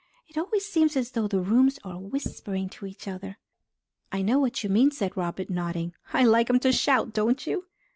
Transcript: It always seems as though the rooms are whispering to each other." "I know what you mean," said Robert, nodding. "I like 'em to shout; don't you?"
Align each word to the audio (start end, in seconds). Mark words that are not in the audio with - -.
It 0.27 0.35
always 0.35 0.65
seems 0.65 0.95
as 0.97 1.11
though 1.11 1.27
the 1.27 1.41
rooms 1.41 1.77
are 1.83 1.99
whispering 1.99 2.69
to 2.69 2.87
each 2.87 3.07
other." 3.07 3.37
"I 4.11 4.23
know 4.23 4.39
what 4.39 4.63
you 4.63 4.69
mean," 4.71 4.89
said 4.89 5.15
Robert, 5.15 5.51
nodding. 5.51 5.93
"I 6.11 6.23
like 6.25 6.49
'em 6.49 6.59
to 6.61 6.71
shout; 6.71 7.13
don't 7.13 7.45
you?" 7.45 7.67